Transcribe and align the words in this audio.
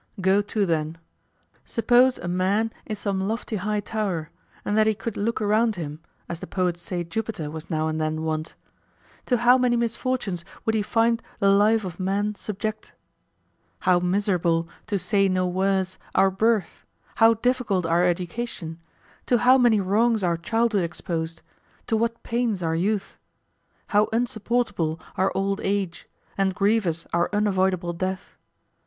Go 0.19 0.41
to 0.41 0.65
then. 0.65 0.97
Suppose 1.63 2.17
a 2.17 2.27
man 2.27 2.73
in 2.87 2.95
some 2.95 3.21
lofty 3.21 3.57
high 3.57 3.81
tower, 3.81 4.31
and 4.65 4.75
that 4.75 4.87
he 4.87 4.95
could 4.95 5.15
look 5.15 5.39
round 5.39 5.75
him, 5.75 5.99
as 6.27 6.39
the 6.39 6.47
poets 6.47 6.81
say 6.81 7.03
Jupiter 7.03 7.51
was 7.51 7.69
now 7.69 7.87
and 7.87 8.01
then 8.01 8.23
wont. 8.23 8.55
To 9.27 9.37
how 9.37 9.59
many 9.59 9.75
misfortunes 9.75 10.43
would 10.65 10.73
he 10.73 10.81
find 10.81 11.21
the 11.37 11.51
life 11.51 11.85
of 11.85 11.99
man 11.99 12.33
subject? 12.33 12.95
How 13.81 13.99
miserable, 13.99 14.67
to 14.87 14.97
say 14.97 15.29
no 15.29 15.47
worse, 15.47 15.99
our 16.15 16.31
birth, 16.31 16.83
how 17.17 17.35
difficult 17.35 17.85
our 17.85 18.03
education; 18.03 18.79
to 19.27 19.37
how 19.37 19.55
many 19.59 19.79
wrongs 19.79 20.23
our 20.23 20.35
childhood 20.35 20.81
exposed, 20.83 21.43
to 21.85 21.95
what 21.95 22.23
pains 22.23 22.63
our 22.63 22.75
youth; 22.75 23.19
how 23.89 24.09
unsupportable 24.11 24.99
our 25.15 25.31
old 25.35 25.61
age, 25.63 26.09
and 26.39 26.55
grievous 26.55 27.05
our 27.13 27.29
unavoidable 27.31 27.93
death? 27.93 28.35